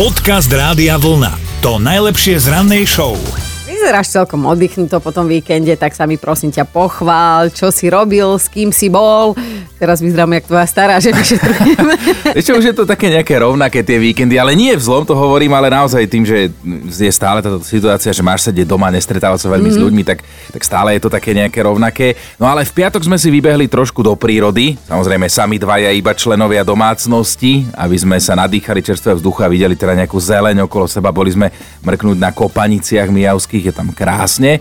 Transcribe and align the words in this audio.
Podcast 0.00 0.48
Rádia 0.48 0.96
Vlna. 0.96 1.60
To 1.60 1.76
najlepšie 1.76 2.40
z 2.40 2.48
rannej 2.48 2.88
show. 2.88 3.20
Vyzeráš 3.68 4.08
celkom 4.08 4.48
oddychnuto 4.48 4.96
po 4.96 5.12
tom 5.12 5.28
víkende, 5.28 5.76
tak 5.76 5.92
sa 5.92 6.08
mi 6.08 6.16
prosím 6.16 6.48
ťa 6.48 6.64
pochvál, 6.72 7.52
čo 7.52 7.68
si 7.68 7.92
robil, 7.92 8.40
s 8.40 8.48
kým 8.48 8.72
si 8.72 8.88
bol. 8.88 9.36
Teraz 9.80 10.04
vyzerám 10.04 10.28
jak 10.36 10.44
tvoja 10.44 10.66
stará, 10.68 11.00
že 11.00 11.08
vyšetrujeme. 11.08 11.94
Čo, 12.44 12.60
už 12.60 12.68
je 12.68 12.74
to 12.76 12.84
také 12.84 13.08
nejaké 13.08 13.32
rovnaké 13.40 13.80
tie 13.80 13.96
víkendy, 13.96 14.36
ale 14.36 14.52
nie 14.52 14.76
v 14.76 14.82
zlom 14.84 15.08
to 15.08 15.16
hovorím, 15.16 15.56
ale 15.56 15.72
naozaj 15.72 16.04
tým, 16.04 16.20
že 16.20 16.52
je 16.84 17.08
stále 17.08 17.40
táto 17.40 17.64
situácia, 17.64 18.12
že 18.12 18.20
máš 18.20 18.44
sedieť 18.44 18.68
doma, 18.68 18.92
nestretávať 18.92 19.40
sa 19.40 19.48
veľmi 19.48 19.72
mm. 19.72 19.74
s 19.74 19.78
Mhm. 19.80 19.84
ľuďmi, 19.88 20.02
tak, 20.04 20.20
tak 20.52 20.60
stále 20.60 20.92
je 20.92 21.00
to 21.00 21.08
také 21.08 21.32
nejaké 21.32 21.64
rovnaké. 21.64 22.12
No 22.36 22.44
ale 22.44 22.68
v 22.68 22.76
piatok 22.76 23.08
sme 23.08 23.16
si 23.16 23.32
vybehli 23.32 23.72
trošku 23.72 24.04
do 24.04 24.12
prírody, 24.12 24.76
samozrejme 24.84 25.24
sami 25.32 25.56
dvaja 25.56 25.88
iba 25.96 26.12
členovia 26.12 26.60
domácnosti, 26.60 27.64
aby 27.72 27.96
sme 27.96 28.20
sa 28.20 28.36
nadýchali 28.36 28.84
čerstvého 28.84 29.16
vzduchu 29.16 29.40
a 29.40 29.48
videli 29.48 29.80
teda 29.80 29.96
nejakú 29.96 30.20
zeleň 30.20 30.68
okolo 30.68 30.84
seba. 30.84 31.08
Boli 31.08 31.32
sme 31.32 31.48
mrknúť 31.80 32.20
na 32.20 32.36
kopaniciach 32.36 33.08
mijavských, 33.08 33.72
je 33.72 33.74
tam 33.74 33.96
krásne. 33.96 34.60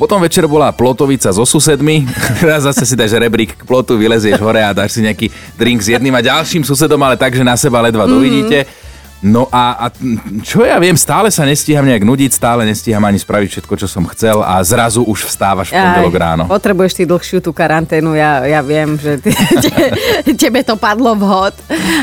Potom 0.00 0.16
večer 0.16 0.48
bola 0.48 0.72
plotovica 0.72 1.28
so 1.28 1.44
susedmi. 1.44 2.08
Teraz 2.40 2.64
zase 2.64 2.88
si 2.88 2.96
dáš 2.96 3.12
rebrík 3.20 3.52
k 3.52 3.62
plotu, 3.68 4.00
vylezieš 4.00 4.40
hore 4.40 4.64
a 4.64 4.72
dáš 4.72 4.96
si 4.96 5.04
nejaký 5.04 5.28
drink 5.60 5.84
s 5.84 5.92
jedným 5.92 6.16
a 6.16 6.24
ďalším 6.24 6.64
susedom, 6.64 6.96
ale 7.04 7.20
tak, 7.20 7.36
že 7.36 7.44
na 7.44 7.52
seba 7.60 7.84
ledva 7.84 8.08
mm-hmm. 8.08 8.16
dovidíte. 8.16 8.58
No 9.20 9.44
a, 9.52 9.76
a 9.76 9.86
čo 10.40 10.64
ja 10.64 10.80
viem, 10.80 10.96
stále 10.96 11.28
sa 11.28 11.44
nestíham 11.44 11.84
nejak 11.84 12.08
nudiť, 12.08 12.32
stále 12.32 12.64
nestíham 12.64 13.04
ani 13.04 13.20
spraviť 13.20 13.52
všetko, 13.52 13.74
čo 13.76 13.84
som 13.84 14.08
chcel 14.08 14.40
a 14.40 14.56
zrazu 14.64 15.04
už 15.04 15.28
vstávaš 15.28 15.68
v 15.68 15.76
pondelok 15.76 16.16
ráno. 16.16 16.42
Potrebuješ 16.48 16.96
ty 16.96 17.04
dlhšiu 17.04 17.44
tú 17.44 17.52
karanténu, 17.52 18.16
ja, 18.16 18.48
ja 18.48 18.64
viem, 18.64 18.96
že 18.96 19.20
ty, 19.20 19.36
te, 19.68 19.92
tebe 20.32 20.64
to 20.64 20.80
padlo 20.80 21.12
vhod. 21.12 21.52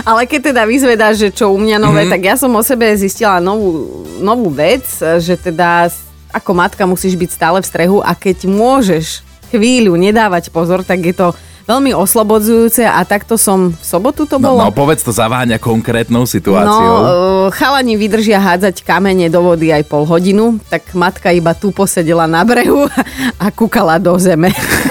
Ale 0.06 0.30
keď 0.30 0.54
teda 0.54 0.70
vyzvedáš, 0.70 1.16
že 1.18 1.30
čo 1.34 1.50
u 1.50 1.58
mňa 1.58 1.82
nové, 1.82 2.06
mm-hmm. 2.06 2.14
tak 2.14 2.22
ja 2.22 2.38
som 2.38 2.54
o 2.54 2.62
sebe 2.62 2.86
zistila 2.94 3.42
novú, 3.42 4.06
novú 4.22 4.54
vec, 4.54 4.86
že 5.18 5.34
teda 5.42 5.90
ako 6.38 6.52
matka 6.54 6.84
musíš 6.84 7.14
byť 7.14 7.30
stále 7.30 7.58
v 7.58 7.66
strehu 7.66 7.98
a 8.00 8.14
keď 8.14 8.46
môžeš 8.46 9.22
chvíľu 9.48 9.94
nedávať 9.94 10.50
pozor, 10.50 10.82
tak 10.82 11.02
je 11.02 11.14
to 11.14 11.28
veľmi 11.64 11.92
oslobodzujúce 11.92 12.80
a 12.82 13.04
takto 13.04 13.36
som 13.36 13.72
v 13.72 13.84
sobotu 13.84 14.24
to 14.24 14.40
No, 14.40 14.56
bolo. 14.56 14.60
no 14.62 14.72
povedz 14.72 15.04
to 15.04 15.12
zaváňa 15.12 15.58
konkrétnou 15.58 16.24
No, 16.24 16.30
situáciou. 16.30 16.96
e, 16.96 17.08
chalani 17.52 17.96
vydržia 17.96 18.40
hádzať 18.40 18.82
kamene 18.82 19.28
do 19.28 19.44
vody 19.44 19.68
aj 19.70 19.84
pol 19.84 20.04
hodinu, 20.04 20.64
tak 20.66 20.88
matka 20.94 21.28
iba 21.30 21.52
tu 21.52 21.70
posedela 21.70 22.24
na 22.24 22.40
brehu 22.42 22.88
a 23.36 23.46
kúkala 23.50 24.00
do 24.00 24.16
zeme. 24.16 24.56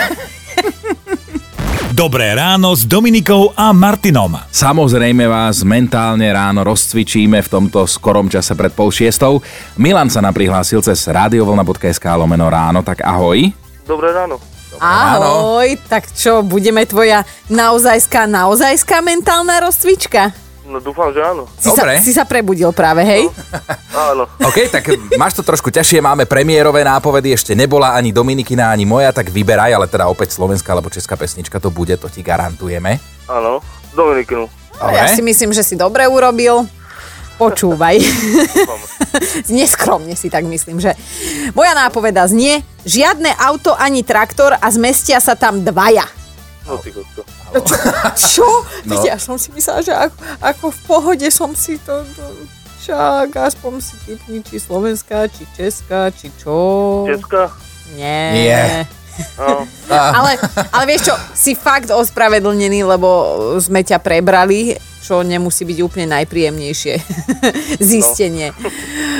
Dobré 1.97 2.37
ráno 2.37 2.77
s 2.77 2.85
Dominikou 2.85 3.57
a 3.57 3.73
Martinom. 3.73 4.37
Samozrejme 4.53 5.33
vás 5.33 5.65
mentálne 5.65 6.29
ráno 6.29 6.61
rozcvičíme 6.61 7.41
v 7.41 7.49
tomto 7.49 7.89
skorom 7.89 8.29
čase 8.29 8.53
pred 8.53 8.69
pol 8.69 8.93
šiestou. 8.93 9.41
Milan 9.81 10.13
sa 10.13 10.21
nám 10.21 10.37
prihlásil 10.37 10.85
cez 10.85 11.09
radiovolna.sk 11.09 12.05
lomeno 12.21 12.53
ráno, 12.53 12.85
tak 12.85 13.01
ahoj. 13.01 13.49
Dobré 13.89 14.13
ráno. 14.13 14.37
Ahoj, 14.77 15.81
tak 15.89 16.13
čo, 16.13 16.45
budeme 16.45 16.85
tvoja 16.85 17.25
naozajská, 17.49 18.29
naozajská 18.29 19.01
mentálna 19.01 19.65
rozcvička? 19.65 20.37
No 20.67 20.83
dúfam, 20.83 21.15
že 21.15 21.23
áno. 21.23 21.47
Si 21.57 21.71
Dobre. 21.71 22.03
Sa, 22.03 22.03
si 22.03 22.13
sa 22.13 22.25
prebudil 22.27 22.69
práve, 22.75 23.07
hej? 23.07 23.31
Áno. 23.95 24.27
OK, 24.43 24.67
tak 24.67 24.91
máš 25.15 25.39
to 25.39 25.43
trošku 25.47 25.71
ťažšie, 25.71 26.03
máme 26.03 26.27
premiérové 26.27 26.83
nápovedy, 26.83 27.33
ešte 27.33 27.55
nebola 27.55 27.95
ani 27.95 28.11
Dominikina, 28.11 28.75
ani 28.75 28.83
moja, 28.83 29.15
tak 29.15 29.31
vyberaj, 29.31 29.73
ale 29.73 29.87
teda 29.87 30.11
opäť 30.11 30.35
slovenská 30.35 30.75
alebo 30.75 30.91
česká 30.91 31.15
pesnička 31.15 31.63
to 31.63 31.71
bude, 31.71 31.95
to 31.95 32.11
ti 32.11 32.21
garantujeme. 32.27 32.99
Áno. 33.31 33.63
Dominikinu. 33.95 34.51
Ja 34.77 35.09
si 35.09 35.25
myslím, 35.25 35.55
že 35.55 35.65
si 35.65 35.79
dobre 35.79 36.05
urobil. 36.05 36.69
Počúvaj. 37.37 38.01
Neskromne 39.57 40.17
si 40.17 40.33
tak 40.33 40.45
myslím, 40.49 40.81
že 40.81 40.97
moja 41.53 41.77
nápoveda 41.77 42.25
znie, 42.29 42.65
žiadne 42.85 43.29
auto 43.37 43.77
ani 43.77 44.01
traktor 44.01 44.57
a 44.57 44.67
zmestia 44.73 45.21
sa 45.21 45.37
tam 45.37 45.61
dvaja. 45.61 46.05
No 46.67 46.79
ty 46.83 46.91
kokto. 46.91 47.23
Čo? 48.19 48.47
No. 48.91 48.99
Ja 49.07 49.17
som 49.17 49.39
si 49.39 49.55
myslela, 49.55 49.81
že 49.87 49.95
ako, 49.95 50.17
ako 50.43 50.65
v 50.75 50.81
pohode 50.85 51.29
som 51.31 51.55
si 51.55 51.79
to... 51.79 52.03
to 52.15 52.25
však 52.77 53.35
aspoň 53.35 53.83
si 53.83 53.95
typni, 54.07 54.39
či 54.47 54.63
slovenská, 54.63 55.27
či 55.27 55.43
česká, 55.59 56.07
či 56.15 56.31
čo. 56.39 56.55
Česká? 57.11 57.51
Nie. 57.99 58.31
Nie. 58.31 58.63
Áno. 59.43 59.67
Ale, 59.91 60.39
ale 60.71 60.85
vieš 60.87 61.11
čo, 61.11 61.15
si 61.35 61.59
fakt 61.59 61.91
ospravedlnený, 61.91 62.87
lebo 62.87 63.09
sme 63.59 63.83
ťa 63.83 63.99
prebrali, 63.99 64.79
čo 65.03 65.27
nemusí 65.27 65.67
byť 65.67 65.79
úplne 65.83 66.15
najpríjemnejšie 66.15 66.95
zistenie. 67.91 68.55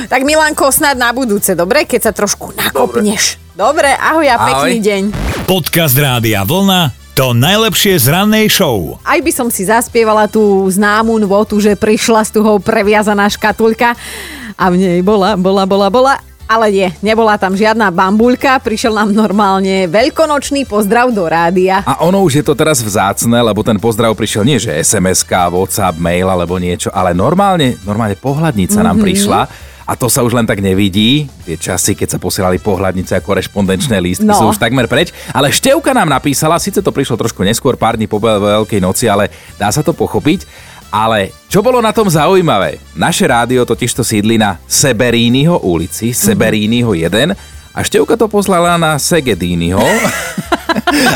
Tak 0.07 0.23
Milanko, 0.23 0.71
snad 0.71 0.95
na 0.95 1.11
budúce, 1.11 1.51
dobre? 1.51 1.83
Keď 1.83 2.01
sa 2.07 2.11
trošku 2.15 2.55
nakopneš. 2.55 3.35
Dobre, 3.51 3.89
ahoj 3.91 4.27
a 4.31 4.35
Ahoj. 4.37 4.47
pekný 4.69 4.77
deň. 4.79 5.03
Podcast 5.43 5.97
Rádia 5.97 6.45
Vlna. 6.47 6.96
To 7.17 7.33
najlepšie 7.33 7.97
z 7.97 8.13
rannej 8.13 8.45
show. 8.45 9.01
Aj 9.01 9.17
by 9.17 9.33
som 9.33 9.49
si 9.49 9.65
zaspievala 9.65 10.29
tú 10.29 10.61
známu 10.69 11.17
nvotu, 11.25 11.57
že 11.57 11.73
prišla 11.73 12.21
z 12.29 12.37
toho 12.37 12.61
previazaná 12.61 13.25
škatulka 13.25 13.97
a 14.53 14.63
v 14.69 14.77
nej 14.77 15.01
bola, 15.01 15.33
bola, 15.33 15.65
bola, 15.65 15.89
bola. 15.89 16.13
Ale 16.45 16.69
nie, 16.69 16.93
nebola 17.01 17.33
tam 17.41 17.57
žiadna 17.57 17.89
bambuľka, 17.89 18.61
prišiel 18.61 18.93
nám 18.93 19.17
normálne 19.17 19.89
veľkonočný 19.89 20.69
pozdrav 20.69 21.09
do 21.09 21.25
rádia. 21.25 21.81
A 21.89 22.05
ono 22.05 22.21
už 22.21 22.37
je 22.37 22.45
to 22.45 22.53
teraz 22.53 22.85
vzácne, 22.85 23.41
lebo 23.41 23.65
ten 23.65 23.81
pozdrav 23.81 24.13
prišiel 24.13 24.45
nie, 24.45 24.61
že 24.61 24.77
SMS-ka, 24.77 25.49
WhatsApp, 25.49 25.97
mail 25.97 26.29
alebo 26.29 26.61
niečo, 26.61 26.93
ale 26.93 27.17
normálne, 27.17 27.81
normálne 27.81 28.13
pohľadnica 28.13 28.77
mm-hmm. 28.77 28.89
nám 28.93 28.97
prišla. 29.01 29.39
A 29.87 29.95
to 29.95 30.11
sa 30.11 30.19
už 30.19 30.35
len 30.35 30.43
tak 30.43 30.59
nevidí. 30.59 31.31
Tie 31.47 31.55
časy, 31.55 31.95
keď 31.95 32.15
sa 32.15 32.19
posielali 32.19 32.59
pohľadnice 32.59 33.15
a 33.15 33.23
korešpondenčné 33.23 33.95
lístky, 33.97 34.27
No. 34.27 34.35
sú 34.35 34.45
už 34.51 34.59
takmer 34.59 34.83
preč. 34.85 35.15
Ale 35.31 35.47
Števka 35.47 35.95
nám 35.95 36.11
napísala, 36.11 36.59
síce 36.59 36.83
to 36.83 36.91
prišlo 36.91 37.15
trošku 37.15 37.39
neskôr, 37.41 37.79
pár 37.79 37.95
dní 37.95 38.03
po 38.05 38.19
Veľkej 38.19 38.83
noci, 38.83 39.07
ale 39.07 39.31
dá 39.55 39.71
sa 39.71 39.79
to 39.79 39.95
pochopiť. 39.95 40.43
Ale 40.87 41.35
čo 41.47 41.59
bolo 41.59 41.79
na 41.79 41.91
tom 41.91 42.07
zaujímavé? 42.07 42.79
Naše 42.95 43.27
rádio 43.27 43.63
totižto 43.63 44.03
sídli 44.03 44.35
na 44.35 44.59
Seberínیho 44.67 45.59
ulici, 45.63 46.11
Seberínیho 46.11 46.91
1 46.91 47.56
a 47.77 47.85
Števka 47.85 48.17
to 48.17 48.25
poslala 48.25 48.73
na 48.81 48.97
Segedínyho. 48.97 49.77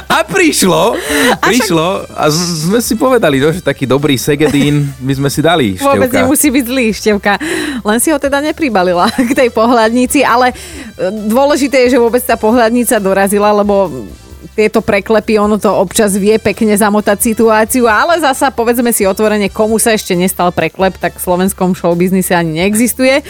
A 0.06 0.22
prišlo, 0.22 0.94
prišlo 1.42 2.06
a 2.14 2.30
sme 2.30 2.78
si 2.86 2.94
povedali, 2.94 3.42
no, 3.42 3.50
že 3.50 3.66
taký 3.66 3.90
dobrý 3.90 4.14
Segedín 4.14 4.94
by 5.02 5.14
sme 5.18 5.30
si 5.34 5.42
dali, 5.42 5.68
Vôbec 5.82 6.14
Števka. 6.14 6.22
nemusí 6.22 6.48
byť 6.54 6.66
zlý, 6.70 6.86
Števka. 6.94 7.34
Len 7.82 7.98
si 7.98 8.14
ho 8.14 8.18
teda 8.22 8.46
nepribalila 8.46 9.10
k 9.30 9.32
tej 9.34 9.50
pohľadnici, 9.50 10.22
ale 10.22 10.54
e, 10.54 10.56
dôležité 11.26 11.90
je, 11.90 11.98
že 11.98 12.04
vôbec 12.04 12.22
tá 12.22 12.38
pohľadnica 12.38 13.02
dorazila, 13.02 13.50
lebo 13.58 13.90
tieto 14.52 14.84
preklepy, 14.84 15.40
ono 15.40 15.56
to 15.56 15.72
občas 15.72 16.16
vie 16.20 16.36
pekne 16.36 16.76
zamotať 16.76 17.18
situáciu, 17.24 17.88
ale 17.88 18.20
zasa 18.20 18.52
povedzme 18.52 18.92
si 18.92 19.08
otvorene, 19.08 19.48
komu 19.48 19.80
sa 19.80 19.96
ešte 19.96 20.12
nestal 20.14 20.52
preklep, 20.52 21.00
tak 21.00 21.16
v 21.16 21.24
slovenskom 21.24 21.72
showbiznise 21.72 22.36
ani 22.36 22.60
neexistuje. 22.60 23.24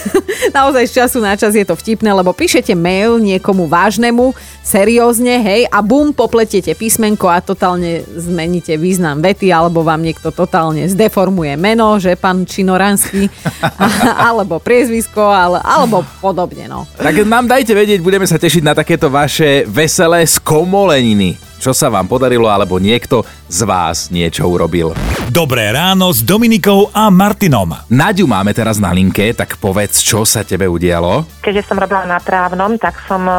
Naozaj 0.56 0.84
z 0.90 0.92
času 1.02 1.18
na 1.22 1.38
čas 1.38 1.54
je 1.54 1.62
to 1.62 1.78
vtipné, 1.78 2.10
lebo 2.10 2.34
píšete 2.34 2.74
mail 2.74 3.22
niekomu 3.22 3.70
vážnemu, 3.70 4.34
seriózne, 4.64 5.44
hej, 5.44 5.62
a 5.68 5.78
bum, 5.84 6.10
popletiete 6.16 6.72
písmenko 6.72 7.28
a 7.28 7.44
totálne 7.44 8.02
zmeníte 8.16 8.74
význam 8.80 9.20
vety, 9.20 9.52
alebo 9.52 9.84
vám 9.84 10.00
niekto 10.00 10.32
totálne 10.32 10.88
zdeformuje 10.90 11.54
meno, 11.60 12.00
že 12.00 12.16
pán 12.16 12.48
Činoranský, 12.48 13.28
alebo 14.28 14.58
priezvisko, 14.58 15.20
ale, 15.20 15.60
alebo 15.62 16.02
podobne, 16.18 16.66
no. 16.66 16.88
Tak 16.96 17.22
nám 17.28 17.46
dajte 17.46 17.76
vedieť, 17.76 18.00
budeme 18.00 18.26
sa 18.26 18.40
tešiť 18.40 18.62
na 18.64 18.74
takéto 18.74 19.12
vaše 19.12 19.68
veselé 19.68 20.24
skomoleniny. 20.64 21.36
Čo 21.64 21.72
sa 21.72 21.88
vám 21.88 22.04
podarilo, 22.04 22.52
alebo 22.52 22.76
niekto 22.76 23.24
z 23.48 23.64
vás 23.64 24.12
niečo 24.12 24.44
urobil. 24.44 24.92
Dobré 25.32 25.72
ráno 25.72 26.12
s 26.12 26.20
Dominikou 26.20 26.92
a 26.92 27.08
Martinom. 27.08 27.72
Naďu 27.88 28.28
máme 28.28 28.52
teraz 28.52 28.76
na 28.76 28.92
linke, 28.92 29.32
tak 29.32 29.56
povedz, 29.56 30.04
čo 30.04 30.28
sa 30.28 30.44
tebe 30.44 30.68
udialo. 30.68 31.24
keďže 31.40 31.64
som 31.64 31.80
robila 31.80 32.04
na 32.04 32.20
právnom, 32.20 32.76
tak 32.76 33.00
som 33.08 33.24
e, 33.24 33.34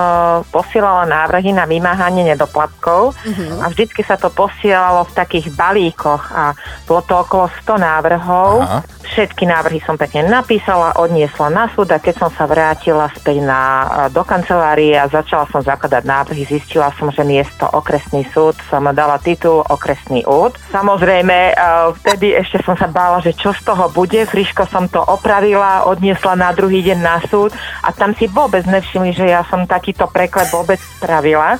posielala 0.49 1.05
návrhy 1.05 1.53
na 1.53 1.69
vymáhanie 1.69 2.25
nedoplatkov 2.25 3.13
a 3.61 3.65
vždycky 3.69 4.01
sa 4.01 4.17
to 4.17 4.33
posielalo 4.33 5.05
v 5.05 5.13
takých 5.13 5.53
balíkoch 5.53 6.23
a 6.33 6.57
bolo 6.89 7.05
to 7.05 7.13
okolo 7.21 7.45
100 7.61 7.77
návrhov. 7.77 8.51
Aha. 8.65 8.79
Všetky 9.05 9.45
návrhy 9.45 9.85
som 9.85 10.01
pekne 10.01 10.25
napísala, 10.25 10.97
odniesla 10.97 11.53
na 11.53 11.69
súd 11.69 11.93
a 11.93 12.01
keď 12.01 12.25
som 12.25 12.29
sa 12.33 12.49
vrátila 12.49 13.05
späť 13.13 13.45
na, 13.45 13.61
e, 13.61 13.85
do 14.15 14.25
kancelárie 14.25 14.97
a 14.97 15.11
začala 15.11 15.45
som 15.51 15.61
zakladať 15.61 16.01
návrhy, 16.01 16.49
zistila 16.49 16.89
som, 16.97 17.13
že 17.13 17.21
miesto 17.21 17.69
okresný 17.69 18.14
súd 18.31 18.55
som 18.69 18.85
dala 18.95 19.19
titul 19.19 19.65
okresný 19.65 20.23
úd. 20.23 20.55
Samozrejme, 20.71 21.51
e, 21.51 21.53
vtedy 21.99 22.37
ešte 22.37 22.63
som 22.63 22.77
sa 22.79 22.87
bála, 22.87 23.19
že 23.19 23.35
čo 23.35 23.51
z 23.51 23.65
toho 23.65 23.89
bude. 23.91 24.23
Friško 24.23 24.69
som 24.69 24.87
to 24.87 25.01
opravila, 25.01 25.89
odniesla 25.89 26.37
na 26.37 26.53
druhý 26.53 26.85
deň 26.85 26.99
na 27.01 27.17
súd 27.27 27.51
a 27.83 27.89
tam 27.91 28.13
si 28.15 28.29
vôbec 28.29 28.63
nevšimli, 28.69 29.11
že 29.11 29.27
ja 29.33 29.43
som 29.49 29.67
takýto 29.67 30.05
preklep 30.07 30.47
vôbec 30.53 30.79
spravila. 30.79 31.57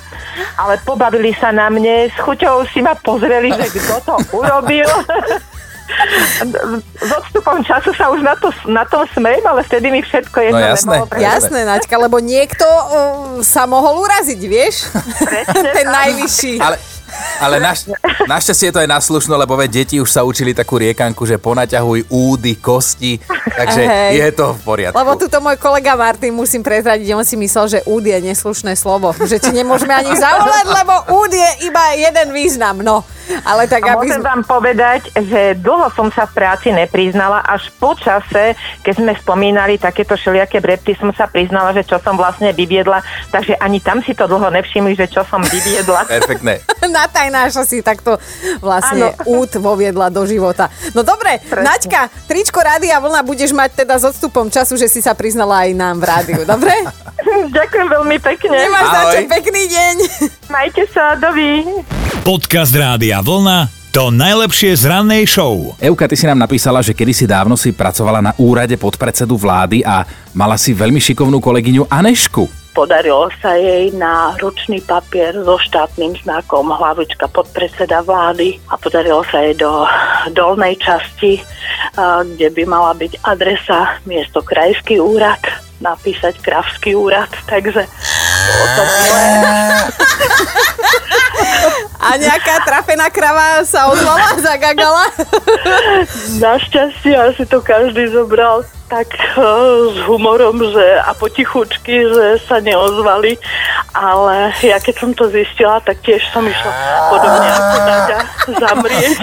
Ale 0.56 0.78
pobavili 0.86 1.34
sa 1.36 1.50
na 1.50 1.66
mne, 1.68 2.08
s 2.08 2.16
chuťou 2.22 2.64
si 2.70 2.80
ma 2.80 2.94
pozreli, 2.96 3.50
že 3.52 3.66
kto 3.68 3.96
to 4.06 4.14
urobil. 4.32 4.86
S 6.96 7.10
odstupom 7.12 7.62
času 7.62 7.90
sa 7.92 8.10
už 8.10 8.20
na, 8.20 8.34
to, 8.34 8.50
na 8.66 8.84
tom 8.84 9.06
smejem, 9.10 9.42
ale 9.42 9.62
vtedy 9.62 9.88
mi 9.88 10.00
všetko 10.00 10.38
jedno 10.42 10.58
No 10.58 10.66
jasné. 10.66 10.96
nebolo. 10.98 11.16
Jasné, 11.16 11.60
Naďka, 11.64 11.94
lebo 11.98 12.16
niekto 12.18 12.66
uh, 12.66 12.88
sa 13.40 13.64
mohol 13.64 14.02
uraziť, 14.02 14.40
vieš? 14.42 14.90
Presne 15.20 15.68
Ten 15.76 15.86
najvyšší. 15.86 16.52
Ale, 16.58 16.76
ale 17.40 17.60
naš, 17.60 17.88
našťastie 18.24 18.68
je 18.70 18.74
to 18.74 18.82
aj 18.82 18.90
naslušno, 18.90 19.34
lebo 19.36 19.56
veď 19.56 19.84
deti 19.84 19.96
už 20.00 20.08
sa 20.08 20.24
učili 20.24 20.56
takú 20.56 20.80
riekanku, 20.80 21.22
že 21.28 21.36
ponaťahuj 21.36 22.08
údy, 22.08 22.56
kosti, 22.56 23.20
takže 23.56 23.82
Hej. 23.84 24.12
je 24.16 24.28
to 24.32 24.46
v 24.56 24.60
poriadku. 24.64 24.96
Lebo 24.96 25.12
tuto 25.20 25.38
môj 25.40 25.56
kolega 25.60 25.94
Martin, 25.96 26.32
musím 26.32 26.64
prezradiť, 26.64 27.12
on 27.12 27.24
si 27.24 27.36
myslel, 27.36 27.66
že 27.68 27.78
úd 27.84 28.04
je 28.04 28.18
neslušné 28.18 28.72
slovo. 28.76 29.12
Že 29.16 29.36
ti 29.42 29.50
nemôžeme 29.52 29.92
ani 29.92 30.12
zavolať, 30.16 30.66
lebo 30.68 30.94
úd 31.22 31.30
je 31.32 31.50
iba 31.68 31.84
jeden 31.96 32.28
význam. 32.32 32.80
No, 32.80 33.04
ale 33.42 33.66
tak 33.66 33.84
A 33.84 33.98
aby 33.98 34.06
môžem 34.08 34.22
sme... 34.22 34.28
vám 34.28 34.42
povedať, 34.46 35.10
že 35.12 35.58
dlho 35.58 35.88
som 35.92 36.08
sa 36.14 36.24
v 36.28 36.32
práci 36.36 36.70
nepriznala, 36.70 37.42
až 37.44 37.68
po 37.76 37.92
čase, 37.98 38.54
keď 38.86 38.94
sme 38.96 39.12
spomínali 39.18 39.76
takéto 39.76 40.14
všelijaké 40.14 40.62
brepty, 40.62 40.94
som 40.96 41.10
sa 41.12 41.26
priznala, 41.26 41.74
že 41.74 41.82
čo 41.84 41.98
som 42.00 42.14
vlastne 42.14 42.54
vyviedla, 42.54 43.02
takže 43.34 43.58
ani 43.58 43.82
tam 43.82 44.00
si 44.02 44.14
to 44.14 44.24
dlho 44.30 44.48
nevšimli, 44.50 44.94
že 44.94 45.10
čo 45.10 45.26
som 45.26 45.42
vyviedla. 45.42 46.06
Perfektné. 46.06 46.62
Natajnáša 47.02 47.62
si 47.66 47.80
takto 47.80 48.16
vlastne 48.62 49.12
Áno. 49.14 49.38
út 49.42 49.56
voviedla 49.58 50.10
do 50.10 50.24
života. 50.24 50.70
No 50.92 51.02
dobre, 51.06 51.42
Presne. 51.42 51.66
Naďka, 51.66 52.00
tričko 52.26 52.58
Rádia 52.62 52.98
Vlna 53.02 53.20
budeš 53.22 53.52
mať 53.52 53.86
teda 53.86 53.98
s 54.00 54.04
odstupom 54.06 54.48
času, 54.48 54.78
že 54.78 54.90
si 54.90 55.02
sa 55.02 55.12
priznala 55.12 55.66
aj 55.66 55.70
nám 55.74 55.96
v 56.00 56.04
rádiu, 56.06 56.42
dobre? 56.46 56.72
Ďakujem 57.56 57.88
veľmi 57.90 58.16
pekne. 58.22 58.56
Nemáš 58.56 58.86
za 58.86 59.02
čo, 59.12 59.18
Ahoj. 59.22 59.28
pekný 59.28 59.62
deň. 59.68 59.94
Majte 60.48 60.84
sa, 60.94 61.18
dovi. 61.18 61.64
Podcast 62.22 62.74
Rádia 62.74 63.22
Vlna 63.22 63.76
to 63.96 64.12
najlepšie 64.12 64.76
z 64.76 64.92
rannej 64.92 65.24
show. 65.24 65.72
Euka, 65.80 66.04
ty 66.04 66.20
si 66.20 66.28
nám 66.28 66.36
napísala, 66.36 66.84
že 66.84 66.92
kedysi 66.92 67.24
dávno 67.24 67.56
si 67.56 67.72
pracovala 67.72 68.20
na 68.20 68.36
úrade 68.36 68.76
podpredsedu 68.76 69.40
vlády 69.40 69.80
a 69.80 70.04
mala 70.36 70.60
si 70.60 70.76
veľmi 70.76 71.00
šikovnú 71.00 71.40
kolegyňu 71.40 71.88
Anešku. 71.88 72.65
Podarilo 72.76 73.32
sa 73.40 73.56
jej 73.56 73.88
na 73.96 74.36
ručný 74.36 74.84
papier 74.84 75.32
so 75.32 75.56
štátnym 75.56 76.12
znakom 76.20 76.68
hlavička 76.68 77.24
podpredseda 77.32 78.04
vlády 78.04 78.60
a 78.68 78.76
podarilo 78.76 79.24
sa 79.32 79.40
jej 79.40 79.56
do 79.56 79.88
dolnej 80.36 80.76
časti, 80.76 81.40
kde 82.36 82.52
by 82.52 82.62
mala 82.68 82.92
byť 82.92 83.24
adresa 83.24 83.96
miesto 84.04 84.44
krajský 84.44 85.00
úrad, 85.00 85.40
napísať 85.80 86.36
krávský 86.44 86.92
úrad, 86.92 87.32
takže 87.48 87.88
bolo 87.88 88.66
to 88.76 88.82
milé. 88.84 89.24
A 91.96 92.08
nejaká 92.20 92.60
trafená 92.62 93.08
krava 93.08 93.64
sa 93.64 93.88
ozvala, 93.88 94.36
zagagala. 94.36 95.04
Našťastie 96.44 97.16
asi 97.16 97.48
to 97.48 97.64
každý 97.64 98.12
zobral 98.12 98.68
tak 98.86 99.10
eh, 99.14 99.42
s 99.90 99.98
humorom 100.06 100.62
že, 100.62 100.86
a 101.02 101.10
potichučky, 101.14 102.06
že 102.06 102.26
sa 102.46 102.62
neozvali, 102.62 103.34
ale 103.92 104.54
ja 104.62 104.78
keď 104.78 104.94
som 104.94 105.10
to 105.12 105.26
zistila, 105.30 105.82
tak 105.82 105.98
tiež 106.06 106.22
som 106.30 106.46
išla 106.46 106.72
podobne 107.10 107.48
ako 107.50 107.76
Naďa 107.86 108.20
zamrieť. 108.62 109.18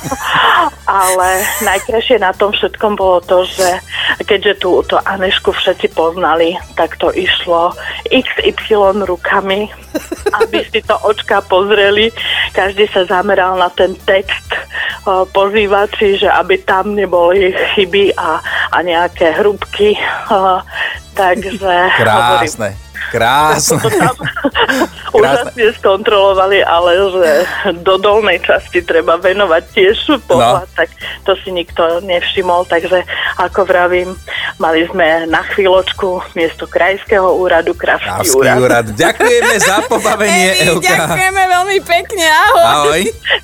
ale 1.04 1.28
najkrajšie 1.62 2.18
na 2.18 2.32
tom 2.34 2.50
všetkom 2.50 2.96
bolo 2.96 3.22
to, 3.22 3.44
že 3.46 3.68
keďže 4.26 4.64
túto 4.64 4.96
Anešku 5.06 5.54
všetci 5.54 5.92
poznali, 5.94 6.56
tak 6.74 6.96
to 6.98 7.12
išlo 7.14 7.76
XY 8.10 9.06
rukami, 9.06 9.70
aby 10.42 10.58
si 10.66 10.80
to 10.82 10.96
očka 11.06 11.44
pozreli. 11.46 12.10
Každý 12.56 12.90
sa 12.90 13.06
zameral 13.06 13.60
na 13.60 13.68
ten 13.70 13.94
text 14.08 14.50
eh, 14.50 15.24
pozývací, 15.30 16.18
že 16.18 16.28
aby 16.32 16.58
tam 16.64 16.96
neboli 16.96 17.52
chyby 17.76 18.16
a, 18.16 18.40
a 18.72 18.78
nejaké 18.82 19.30
hrubky. 19.34 19.98
Takže 21.20 21.50
hovorím, 22.06 22.74
Krásne. 23.10 23.82
Krásne. 23.82 23.82
to 23.82 23.90
tam 23.90 24.16
úžasne 25.12 25.66
skontrolovali, 25.78 26.62
ale 26.62 26.90
že 27.12 27.30
do 27.82 27.98
dolnej 27.98 28.38
časti 28.42 28.82
treba 28.82 29.18
venovať 29.18 29.62
tiež 29.74 29.96
pohľad, 30.24 30.68
no. 30.70 30.76
tak 30.78 30.88
to 31.26 31.34
si 31.42 31.50
nikto 31.50 32.02
nevšimol, 32.06 32.66
takže 32.66 33.02
ako 33.38 33.66
vravím, 33.66 34.14
mali 34.62 34.86
sme 34.88 35.26
na 35.26 35.42
chvíľočku 35.50 36.34
miesto 36.38 36.70
krajského 36.70 37.26
úradu 37.26 37.74
Kravský 37.74 38.30
Krásky 38.30 38.38
úrad. 38.38 38.58
úrad. 38.62 38.86
Ďakujeme 38.94 39.54
za 39.58 39.76
pobavenie, 39.90 40.48
Emi, 40.62 40.78
Euka. 40.78 40.94
ďakujeme 40.94 41.42
veľmi 41.42 41.78
pekne, 41.82 42.26
ahoj. 42.26 42.64
Ahoj. 42.64 43.00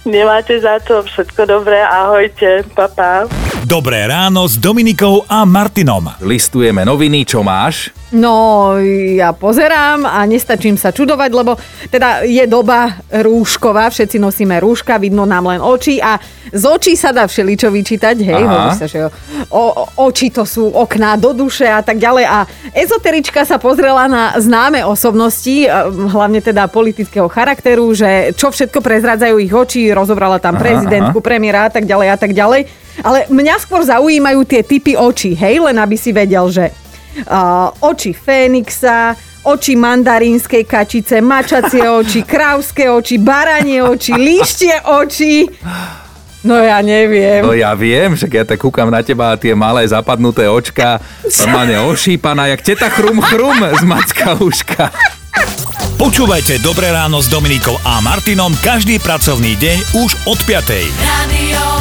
Nemáte 0.07 0.55
za 0.63 0.79
to, 0.83 1.03
všetko 1.03 1.43
dobré, 1.51 1.83
ahojte, 1.83 2.63
papa. 2.79 3.27
Dobré 3.67 4.07
ráno 4.07 4.47
s 4.47 4.55
Dominikou 4.63 5.27
a 5.27 5.43
Martinom. 5.43 6.07
Listujeme 6.23 6.87
noviny, 6.87 7.27
čo 7.27 7.43
máš? 7.43 7.91
No, 8.15 8.79
ja 9.19 9.35
pozerám 9.35 10.07
a 10.07 10.23
nestačím 10.31 10.79
sa 10.79 10.95
čudovať, 10.95 11.31
lebo 11.35 11.59
teda 11.91 12.23
je 12.23 12.47
doba 12.47 13.03
rúšková, 13.11 13.91
všetci 13.91 14.23
nosíme 14.23 14.63
rúška, 14.63 14.95
vidno 15.03 15.27
nám 15.27 15.51
len 15.51 15.59
oči 15.59 15.99
a 15.99 16.15
z 16.55 16.65
očí 16.71 16.95
sa 16.95 17.11
dá 17.11 17.27
všeličo 17.27 17.67
vyčítať, 17.67 18.17
hej, 18.23 18.39
Aha. 18.39 18.47
hovorí 18.47 18.71
sa, 18.79 18.87
že 18.87 19.03
o, 19.03 19.11
o, 19.51 19.85
oči 20.07 20.31
to 20.31 20.47
sú 20.47 20.71
okná 20.71 21.19
do 21.19 21.35
duše 21.35 21.67
a 21.67 21.83
tak 21.83 21.99
ďalej 21.99 22.31
a 22.31 22.39
ezoterička 22.79 23.43
sa 23.43 23.59
pozrela 23.59 24.07
na 24.07 24.39
známe 24.39 24.87
osobnosti, 24.87 25.67
a 25.67 25.91
hlavne 25.91 26.39
teda 26.39 26.71
politického 26.71 27.27
charakteru, 27.27 27.91
že 27.91 28.31
čo 28.39 28.55
všetko 28.55 28.87
prezradzajú 28.87 29.35
ich 29.43 29.51
oči, 29.51 29.91
rozobrala 29.91 30.39
tam 30.39 30.55
Aha, 30.55 30.63
prezidentku, 30.63 31.19
premiéra 31.19 31.67
a 31.67 31.75
tak 31.75 31.83
ďalej 31.83 32.09
a 32.15 32.17
tak 32.23 32.39
ďalej. 32.39 32.87
Ale 33.03 33.29
mňa 33.29 33.55
skôr 33.61 33.85
zaujímajú 33.85 34.41
tie 34.49 34.63
typy 34.65 34.95
očí, 34.97 35.37
hej, 35.37 35.61
len 35.61 35.77
aby 35.77 36.01
si 36.01 36.15
vedel, 36.17 36.49
že 36.49 36.73
oči 37.81 38.13
Fénixa, 38.13 39.17
oči 39.47 39.79
mandarínskej 39.79 40.65
kačice, 40.67 41.23
mačacie 41.23 41.87
oči, 41.87 42.27
krávské 42.27 42.91
oči, 42.91 43.17
baranie 43.23 43.81
oči, 43.81 44.13
líštie 44.13 44.83
oči. 44.83 45.47
No 46.47 46.63
ja 46.63 46.79
neviem. 46.79 47.43
No 47.43 47.51
ja 47.51 47.75
viem, 47.75 48.15
že 48.15 48.31
ja 48.31 48.47
tak 48.47 48.63
kúkam 48.63 48.87
na 48.87 49.03
teba 49.03 49.35
a 49.35 49.39
tie 49.39 49.55
malé 49.55 49.83
zapadnuté 49.87 50.47
očka, 50.47 51.03
normálne 51.43 51.75
ošípaná, 51.83 52.47
jak 52.55 52.63
teta 52.63 52.87
chrum 52.87 53.19
chrum 53.19 53.59
z 53.75 53.83
macka 53.83 54.39
uška. 54.39 54.95
Počúvajte 55.97 56.61
Dobré 56.61 56.93
ráno 56.93 57.25
s 57.25 57.27
Dominikou 57.27 57.75
a 57.83 58.05
Martinom 58.05 58.53
každý 58.61 59.01
pracovný 59.01 59.57
deň 59.57 59.79
už 60.07 60.11
od 60.29 60.39
5. 60.45 60.71
Radio. 61.03 61.76